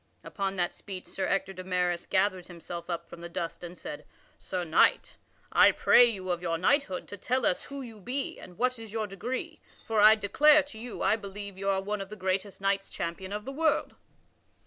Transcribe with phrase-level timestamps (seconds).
[0.23, 4.03] Upon that speech Sir Ector de Maris gathered himself up from the dust and said:
[4.39, 5.15] "Sir Knight,
[5.51, 8.91] I pray you of your knighthood to tell us who you be and what is
[8.93, 12.59] your degree, for I declare to you, I believe you are one of the greatest
[12.59, 13.93] knights champion of the world."